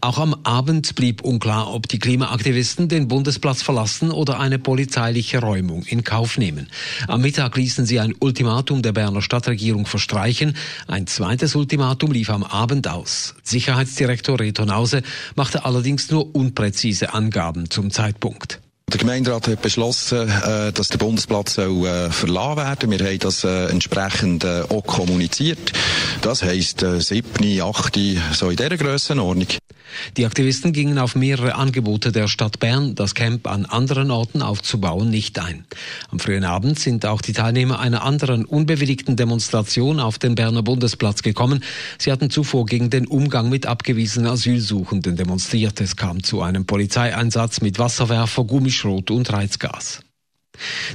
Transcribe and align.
Auch 0.00 0.18
am 0.18 0.34
Abend 0.44 0.94
blieb 0.94 1.22
unklar, 1.22 1.72
ob 1.72 1.88
die 1.88 1.98
Klimaaktivisten 1.98 2.88
den 2.88 3.08
Bundesplatz 3.08 3.62
verlassen 3.62 4.10
oder 4.10 4.40
eine 4.40 4.58
polizeiliche 4.58 5.40
Räumung 5.40 5.84
in 5.84 6.04
Kauf 6.04 6.38
nehmen. 6.38 6.68
Am 7.06 7.20
Mittag 7.20 7.56
ließen 7.56 7.86
sie 7.86 8.00
ein 8.00 8.14
Ultimatum 8.18 8.82
der 8.82 8.92
Berner 8.92 9.22
Stadtregierung 9.22 9.86
verstreichen. 9.86 10.56
Ein 10.86 11.06
zweites 11.06 11.54
Ultimatum 11.54 12.12
lief 12.12 12.30
am 12.30 12.44
Abend 12.44 12.88
aus. 12.88 13.34
Sicherheitsdirektor 13.42 14.40
Reto 14.40 14.64
Nause 14.64 15.02
machte 15.34 15.64
allerdings 15.64 16.10
nur 16.10 16.34
unpräzise 16.34 17.14
Angaben 17.14 17.70
zum 17.70 17.90
Zeitpunkt. 17.90 18.60
Der 18.90 18.98
Gemeinderat 18.98 19.48
hat 19.48 19.60
beschlossen, 19.60 20.30
äh, 20.30 20.72
dass 20.72 20.88
der 20.88 20.96
Bundesplatz 20.96 21.54
soll, 21.54 21.86
äh, 21.86 22.10
verlassen 22.10 22.56
werden. 22.56 22.90
Wir 22.90 23.06
haben 23.06 23.18
das 23.18 23.44
äh, 23.44 23.66
entsprechend 23.66 24.46
auch 24.46 24.86
kommuniziert. 24.86 25.72
Das 26.22 26.42
heisst, 26.42 26.82
äh, 26.82 26.98
7., 26.98 27.60
8., 27.60 27.98
so 28.32 28.48
in 28.48 28.56
dieser 28.56 28.76
Grössenordnung. 28.78 29.48
Die 30.16 30.26
Aktivisten 30.26 30.72
gingen 30.72 30.98
auf 30.98 31.14
mehrere 31.14 31.54
Angebote 31.54 32.12
der 32.12 32.28
Stadt 32.28 32.60
Bern, 32.60 32.94
das 32.94 33.14
Camp 33.14 33.46
an 33.46 33.64
anderen 33.66 34.10
Orten 34.10 34.42
aufzubauen, 34.42 35.10
nicht 35.10 35.38
ein. 35.38 35.64
Am 36.10 36.18
frühen 36.18 36.44
Abend 36.44 36.78
sind 36.78 37.06
auch 37.06 37.20
die 37.20 37.32
Teilnehmer 37.32 37.78
einer 37.78 38.02
anderen 38.02 38.44
unbewilligten 38.44 39.16
Demonstration 39.16 40.00
auf 40.00 40.18
den 40.18 40.34
Berner 40.34 40.62
Bundesplatz 40.62 41.22
gekommen. 41.22 41.62
Sie 41.98 42.12
hatten 42.12 42.30
zuvor 42.30 42.66
gegen 42.66 42.90
den 42.90 43.06
Umgang 43.06 43.48
mit 43.48 43.66
abgewiesenen 43.66 44.30
Asylsuchenden 44.30 45.16
demonstriert. 45.16 45.80
Es 45.80 45.96
kam 45.96 46.22
zu 46.22 46.42
einem 46.42 46.66
Polizeieinsatz 46.66 47.60
mit 47.60 47.78
Wasserwerfer, 47.78 48.44
Gummischrot 48.44 49.10
und 49.10 49.32
Reizgas. 49.32 50.00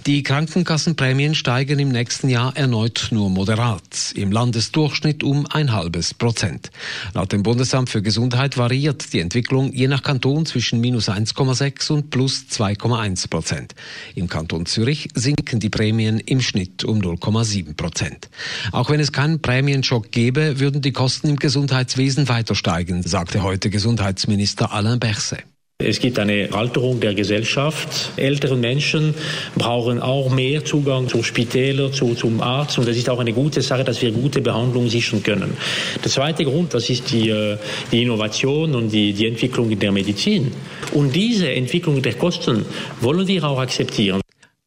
Die 0.06 0.22
Krankenkassenprämien 0.22 1.34
steigen 1.34 1.80
im 1.80 1.88
nächsten 1.88 2.28
Jahr 2.28 2.58
erneut 2.58 3.08
nur 3.12 3.30
moderat, 3.30 4.12
im 4.16 4.34
Landesdurchschnitt 4.34 5.24
um 5.24 5.46
ein 5.46 5.72
halbes 5.72 6.14
Prozent. 6.14 6.72
Laut 7.14 7.32
dem 7.32 7.42
Bundesamt 7.42 7.90
für 7.90 8.02
Gesundheit 8.02 8.58
variiert 8.58 9.14
die 9.14 9.22
Entwicklung 9.22 9.72
je 9.72 9.88
nach 9.88 10.04
Kanton 10.04 10.46
zwischen 10.46 10.82
minus 10.82 11.08
1,6 11.08 11.90
und 11.94 12.10
plus 12.10 12.48
2,1 12.52 13.30
Prozent. 13.30 13.76
Im 14.14 14.28
Kanton 14.28 14.66
Zürich 14.66 15.08
sinken 15.16 15.62
die 15.62 15.70
Prämien 15.70 16.20
im 16.20 16.42
Schnitt 16.42 16.84
um 16.84 17.00
0,7 17.00 17.74
Prozent. 17.76 18.30
Auch 18.74 18.90
wenn 18.90 19.00
es 19.00 19.14
keinen 19.14 19.42
Prämienschock 19.42 20.12
gäbe, 20.12 20.60
würden 20.60 20.82
die 20.82 20.92
Kosten 20.92 21.30
im 21.30 21.38
Gesundheitswesen 21.38 22.28
weiter 22.28 22.56
steigen, 22.56 23.04
sagte 23.04 23.42
heute 23.42 23.70
Gesundheitsminister 23.70 24.74
Alain 24.74 25.00
Berset. 25.00 25.46
Es 25.84 26.00
gibt 26.00 26.18
eine 26.20 26.50
Alterung 26.52 27.00
der 27.00 27.14
Gesellschaft. 27.14 28.12
Ältere 28.16 28.56
Menschen 28.56 29.14
brauchen 29.56 30.00
auch 30.00 30.30
mehr 30.30 30.64
Zugang 30.64 31.08
zu 31.08 31.24
Spitäler, 31.24 31.92
zu, 31.92 32.16
zum 32.16 32.42
Arzt. 32.42 32.78
Und 32.78 32.88
das 32.88 32.98
ist 32.98 33.10
auch 33.10 33.20
eine 33.20 33.34
gute 33.34 33.62
Sache, 33.62 33.84
dass 33.84 34.02
wir 34.02 34.12
gute 34.12 34.42
Behandlung 34.42 34.90
sichern 34.90 35.22
können. 35.22 35.58
Der 36.04 36.12
zweite 36.12 36.44
Grund, 36.46 36.74
das 36.74 36.90
ist 36.90 37.12
die, 37.12 37.30
äh, 37.30 37.58
die 37.92 38.04
Innovation 38.04 38.76
und 38.76 38.90
die, 38.90 39.14
die 39.14 39.28
Entwicklung 39.28 39.78
der 39.78 39.92
Medizin. 39.92 40.52
Und 40.94 41.16
diese 41.16 41.52
Entwicklung 41.52 42.02
der 42.02 42.14
Kosten 42.14 42.66
wollen 43.02 43.28
wir 43.28 43.44
auch 43.44 43.60
akzeptieren. 43.60 44.22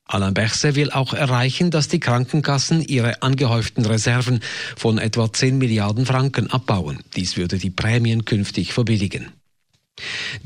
Alain 0.08 0.34
Berset 0.34 0.76
will 0.76 0.90
auch 0.92 1.14
erreichen, 1.14 1.72
dass 1.72 1.88
die 1.88 1.98
Krankenkassen 1.98 2.80
ihre 2.80 3.22
angehäuften 3.22 3.84
Reserven 3.84 4.40
von 4.76 4.98
etwa 4.98 5.32
10 5.32 5.58
Milliarden 5.58 6.06
Franken 6.06 6.48
abbauen. 6.48 7.00
Dies 7.16 7.36
würde 7.36 7.58
die 7.58 7.70
Prämien 7.70 8.24
künftig 8.24 8.72
verbilligen. 8.72 9.32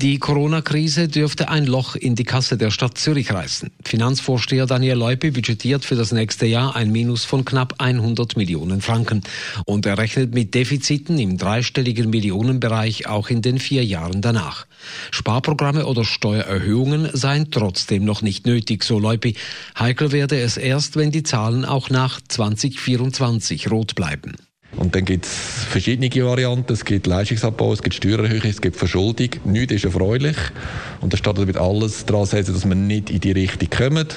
Die 0.01 0.17
Corona-Krise 0.17 1.09
dürfte 1.09 1.49
ein 1.49 1.65
Loch 1.65 1.95
in 1.95 2.15
die 2.15 2.23
Kasse 2.23 2.57
der 2.57 2.71
Stadt 2.71 2.97
Zürich 2.97 3.31
reißen. 3.31 3.69
Finanzvorsteher 3.83 4.65
Daniel 4.65 4.95
Leupe 4.95 5.31
budgetiert 5.31 5.85
für 5.85 5.95
das 5.95 6.11
nächste 6.11 6.45
Jahr 6.45 6.75
ein 6.75 6.91
Minus 6.91 7.25
von 7.25 7.45
knapp 7.45 7.75
100 7.77 8.37
Millionen 8.37 8.81
Franken. 8.81 9.21
Und 9.65 9.85
er 9.85 9.97
rechnet 9.97 10.33
mit 10.33 10.55
Defiziten 10.55 11.19
im 11.19 11.37
dreistelligen 11.37 12.09
Millionenbereich 12.09 13.07
auch 13.07 13.29
in 13.29 13.41
den 13.41 13.59
vier 13.59 13.85
Jahren 13.85 14.21
danach. 14.21 14.65
Sparprogramme 15.11 15.85
oder 15.85 16.05
Steuererhöhungen 16.05 17.09
seien 17.13 17.51
trotzdem 17.51 18.05
noch 18.05 18.21
nicht 18.21 18.45
nötig, 18.45 18.83
so 18.83 18.97
Leupe. 18.97 19.33
Heikel 19.77 20.11
werde 20.11 20.39
es 20.39 20.57
erst, 20.57 20.95
wenn 20.95 21.11
die 21.11 21.23
Zahlen 21.23 21.65
auch 21.65 21.89
nach 21.89 22.21
2024 22.27 23.69
rot 23.69 23.93
bleiben. 23.95 24.33
Und 24.81 24.95
dann 24.95 25.05
gibt 25.05 25.25
es 25.25 25.31
verschiedene 25.69 26.09
Varianten. 26.25 26.73
Es 26.73 26.83
gibt 26.83 27.05
Leistungsabbau, 27.05 27.71
es 27.71 27.83
gibt 27.83 27.93
Steuererhöhung, 27.93 28.49
es 28.49 28.61
gibt 28.61 28.75
Verschuldung. 28.75 29.29
Nichts 29.45 29.73
ist 29.73 29.85
erfreulich. 29.85 30.35
Und 31.01 31.13
da 31.13 31.17
steht 31.17 31.37
damit 31.37 31.55
alles 31.55 32.03
daran 32.07 32.25
setzen, 32.25 32.55
dass 32.55 32.65
wir 32.65 32.73
nicht 32.73 33.11
in 33.11 33.19
die 33.19 33.31
Richtung 33.31 33.69
kommen. 33.69 34.07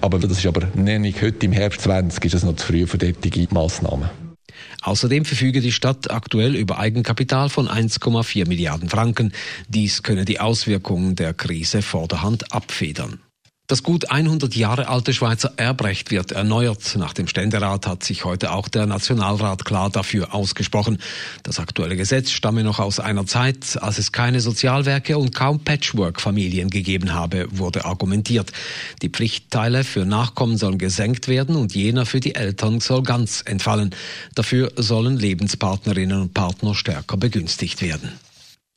Aber 0.00 0.18
das 0.18 0.32
ist 0.32 0.46
aber, 0.46 0.62
ich 0.74 1.22
heute 1.22 1.44
im 1.44 1.52
Herbst 1.52 1.82
20, 1.82 2.24
ist 2.24 2.34
es 2.34 2.44
noch 2.44 2.56
zu 2.56 2.66
früh 2.66 2.86
für 2.86 2.96
solche 2.98 3.48
Massnahmen. 3.52 4.08
Außerdem 4.80 5.26
verfüge 5.26 5.60
die 5.60 5.70
Stadt 5.70 6.10
aktuell 6.10 6.56
über 6.56 6.78
Eigenkapital 6.78 7.50
von 7.50 7.68
1,4 7.68 8.48
Milliarden 8.48 8.88
Franken. 8.88 9.34
Dies 9.68 10.02
könne 10.02 10.24
die 10.24 10.40
Auswirkungen 10.40 11.14
der 11.14 11.34
Krise 11.34 11.82
vorderhand 11.82 12.54
abfedern. 12.54 13.20
Das 13.70 13.84
gut 13.84 14.10
100 14.10 14.56
Jahre 14.56 14.88
alte 14.88 15.12
Schweizer 15.12 15.52
Erbrecht 15.56 16.10
wird 16.10 16.32
erneuert. 16.32 16.96
Nach 16.96 17.12
dem 17.12 17.28
Ständerat 17.28 17.86
hat 17.86 18.02
sich 18.02 18.24
heute 18.24 18.50
auch 18.50 18.68
der 18.68 18.86
Nationalrat 18.86 19.64
klar 19.64 19.90
dafür 19.90 20.34
ausgesprochen. 20.34 20.98
Das 21.44 21.60
aktuelle 21.60 21.94
Gesetz 21.94 22.32
stamme 22.32 22.64
noch 22.64 22.80
aus 22.80 22.98
einer 22.98 23.26
Zeit, 23.26 23.80
als 23.80 23.98
es 23.98 24.10
keine 24.10 24.40
Sozialwerke 24.40 25.16
und 25.16 25.36
kaum 25.36 25.60
Patchwork-Familien 25.60 26.68
gegeben 26.68 27.14
habe, 27.14 27.46
wurde 27.52 27.84
argumentiert. 27.84 28.50
Die 29.02 29.08
Pflichtteile 29.08 29.84
für 29.84 30.04
Nachkommen 30.04 30.56
sollen 30.56 30.78
gesenkt 30.78 31.28
werden 31.28 31.54
und 31.54 31.72
jener 31.72 32.06
für 32.06 32.18
die 32.18 32.34
Eltern 32.34 32.80
soll 32.80 33.04
ganz 33.04 33.40
entfallen. 33.46 33.94
Dafür 34.34 34.72
sollen 34.74 35.16
Lebenspartnerinnen 35.16 36.22
und 36.22 36.34
Partner 36.34 36.74
stärker 36.74 37.16
begünstigt 37.16 37.82
werden. 37.82 38.18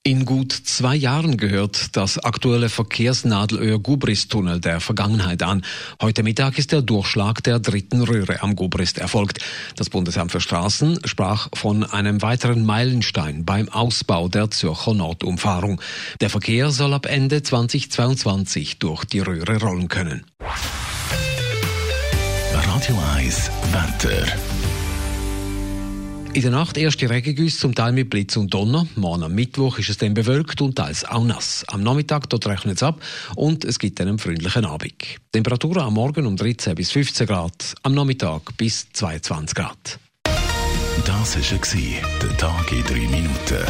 In 0.05 0.25
gut 0.25 0.51
zwei 0.51 0.97
Jahren 0.97 1.37
gehört 1.37 1.95
das 1.95 2.19
aktuelle 2.19 2.67
Verkehrsnadelöhr 2.67 3.79
Gubrist-Tunnel 3.79 4.59
der 4.59 4.81
Vergangenheit 4.81 5.41
an. 5.43 5.63
Heute 6.01 6.23
Mittag 6.23 6.57
ist 6.57 6.73
der 6.73 6.81
Durchschlag 6.81 7.41
der 7.41 7.59
dritten 7.59 8.01
Röhre 8.01 8.43
am 8.43 8.57
Gubrist 8.57 8.97
erfolgt. 8.97 9.39
Das 9.77 9.89
Bundesamt 9.89 10.33
für 10.33 10.41
Straßen 10.41 10.99
sprach 11.05 11.47
von 11.53 11.85
einem 11.85 12.21
weiteren 12.21 12.65
Meilenstein 12.65 13.45
beim 13.45 13.69
Ausbau 13.69 14.27
der 14.27 14.51
Zürcher 14.51 14.93
Nordumfahrung. 14.93 15.79
Der 16.19 16.29
Verkehr 16.29 16.71
soll 16.71 16.93
ab 16.93 17.05
Ende 17.05 17.41
2022 17.41 18.79
durch 18.79 19.05
die 19.05 19.19
Röhre 19.19 19.57
rollen 19.61 19.87
können. 19.87 20.25
Radio 22.51 22.99
1 23.15 23.49
Wetter. 23.71 24.25
In 26.33 26.41
der 26.41 26.49
Nacht 26.49 26.77
erste 26.77 27.07
Regengüsse, 27.07 27.59
zum 27.59 27.75
Teil 27.75 27.91
mit 27.91 28.09
Blitz 28.09 28.35
und 28.37 28.51
Donner. 28.51 28.87
Morgen 28.95 29.21
am 29.21 29.35
Mittwoch 29.35 29.77
ist 29.77 29.89
es 29.89 29.99
dann 29.99 30.15
bewölkt 30.15 30.61
und 30.61 30.75
teils 30.75 31.05
auch 31.05 31.23
nass. 31.23 31.63
Am 31.67 31.83
Nachmittag 31.83 32.27
dort 32.27 32.47
rechnet 32.47 32.77
es 32.77 32.83
ab 32.83 32.99
und 33.35 33.63
es 33.63 33.77
gibt 33.77 34.01
einen 34.01 34.17
freundlichen 34.17 34.65
Abend. 34.65 34.95
Temperaturen 35.31 35.83
am 35.83 35.93
Morgen 35.93 36.25
um 36.25 36.35
13 36.35 36.73
bis 36.73 36.89
15 36.89 37.27
Grad, 37.27 37.75
am 37.83 37.93
Nachmittag 37.93 38.57
bis 38.57 38.87
22 38.93 39.53
Grad. 39.53 39.99
Das 41.05 41.35
war 41.37 42.01
der 42.21 42.37
Tag 42.37 42.71
in 42.71 42.83
3 42.83 42.93
Minuten. 42.93 43.65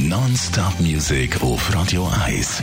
Non-Stop 0.00 0.80
Music 0.80 1.42
auf 1.42 1.74
Radio 1.74 2.06
1. 2.26 2.62